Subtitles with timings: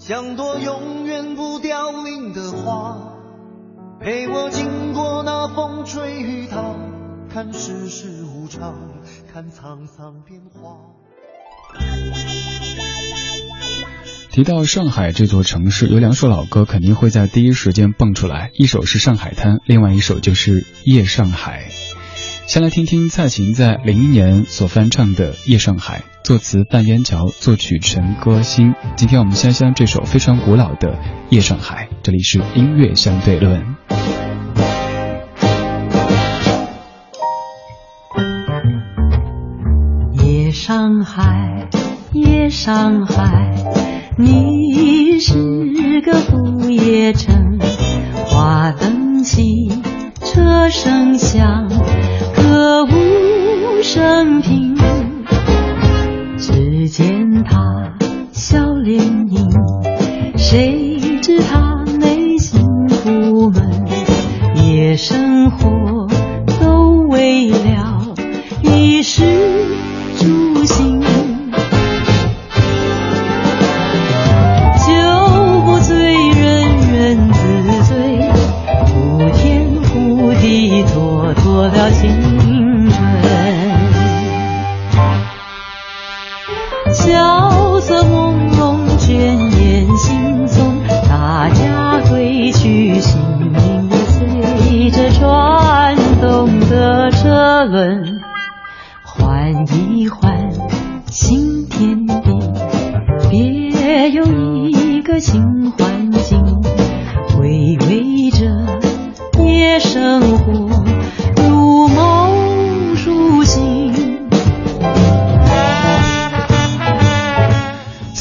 [0.00, 2.96] 像朵永远不凋零的花，
[4.00, 6.74] 陪我经过那风吹雨打，
[7.30, 8.74] 看世事无常，
[9.30, 10.78] 看沧桑变化。
[14.30, 21.68] 提到上海这座城市，有两首老歌肯定会在第一时间蹦出来，一首是《上海滩》，另外一首就是《夜上海》。
[22.50, 28.74] 先来听听蔡琴在零一年所翻唱的《夜上海》，作词半烟桥，作曲陈歌辛。
[28.96, 30.94] 今天我们先将这首非常古老的
[31.28, 33.64] 《夜上海》，这里是音乐相对论。
[40.24, 41.68] 夜上海，
[42.12, 43.54] 夜上海，
[44.18, 47.60] 你是个不夜城，
[48.26, 49.68] 花灯起，
[50.24, 51.99] 车声响。
[53.92, 54.76] 生平，
[56.38, 57.92] 只见他
[58.30, 59.50] 笑脸迎，
[60.36, 60.79] 谁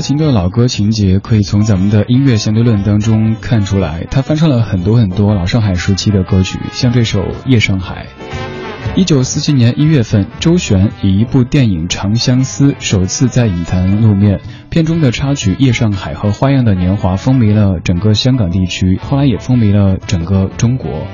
[0.00, 8.06] 情的老歌情节可以从咱们的音乐相对论当中看出来，他翻唱了很多很多老上海时期的歌曲，像这首《夜上海》。
[8.96, 21.06] 一九四七年一月份，周璇以一部电影《长相思》首次在影坛露面，片中的插曲《夜上海》和《花样的年华》风靡了整个香港地区，后来也风靡了整个中国。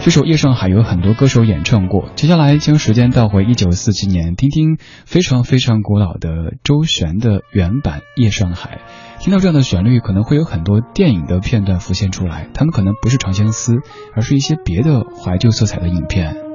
[0.00, 2.10] 这首《夜上海》有很多歌手演唱过。
[2.16, 8.80] 接下来将时间倒回一九四七年，听听非常非常古老的周璇的原版《夜上海》。
[9.22, 13.72] 听到这样的旋律，可能会有很多电影的片段浮现出来，他们可能不是《长相思》，
[14.14, 16.51] 而是一些别的怀旧色彩的影片。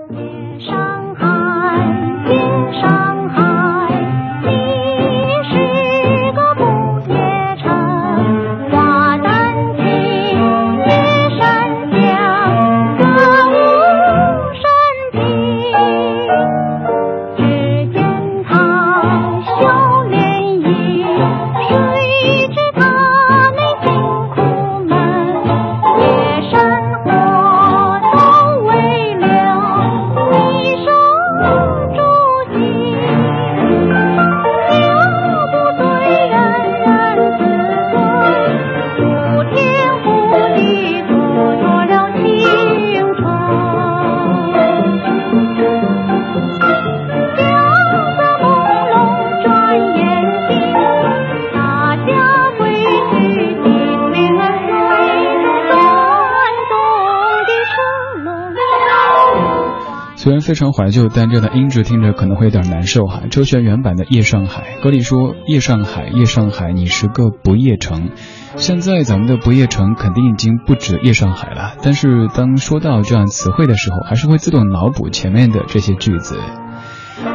[60.28, 63.22] 虽然非常怀旧，但这段音质听着可能会有点难受哈。
[63.32, 68.10] 周璇原版的《夜上海》，歌里说：“夜上海，夜上海，你是个不夜城。”
[68.58, 76.38] 现在咱们的不夜城肯定已经不止夜上海了，但是当说到这样词汇的时候，还是会自动脑补前面的这些句子。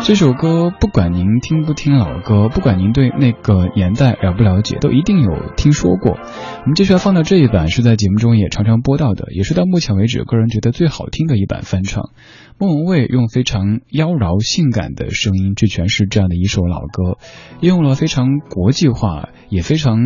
[0.01, 6.13] 这首歌，不管您听不听老歌，不管您对那个年代了不了解，都一定有听说过。
[6.13, 12.11] 我们接下来放到这一版，是在节目中也常常播到的，也是到目前为止个人觉得最好听的一版翻唱。
[12.59, 17.19] 莫文蔚用非常妖娆性感的声音去诠释这样的一首老歌，
[17.61, 19.99] 用了非常国际化也非常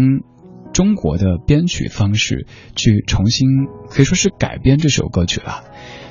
[0.77, 3.49] 中国的编曲方式去重新
[3.89, 5.65] 可以说是改编这首歌曲了。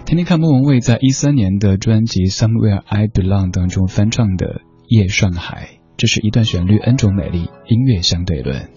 [0.08, 8.72] 天天看莫文蔚在一三年的专辑 somewhere i belong 当中翻唱的夜上海，这是一段旋律，n 种美丽音乐相对论。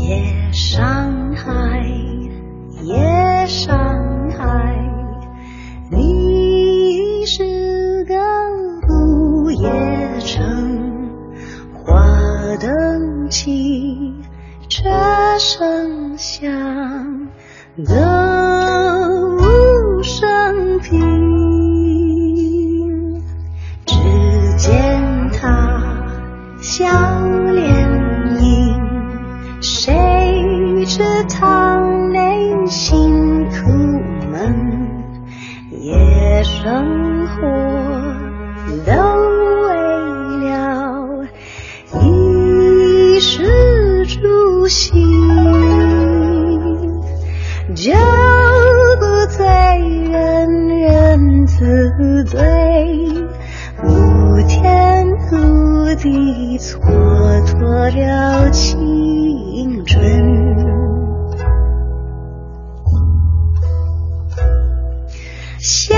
[0.00, 1.82] 夜上海，
[2.82, 4.01] 夜上海。
[17.78, 19.08] 的
[19.38, 21.00] 无声平，
[23.86, 23.94] 只
[24.58, 25.80] 见他
[26.60, 26.84] 笑
[27.50, 27.88] 脸
[28.42, 28.78] 迎，
[29.62, 31.78] 谁知他
[32.12, 33.70] 内心苦
[34.30, 35.02] 闷，
[35.70, 37.40] 夜生活
[56.02, 60.02] 的蹉跎了青春。
[65.60, 65.94] 萧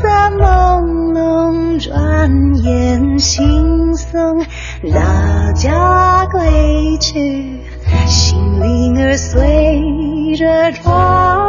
[0.00, 0.08] 瑟
[0.38, 2.30] 朦胧，转
[2.62, 4.46] 眼惺忪，
[4.94, 7.58] 大家归去，
[8.06, 11.41] 心灵儿随着窗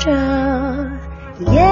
[0.00, 0.10] 着
[1.52, 1.69] 夜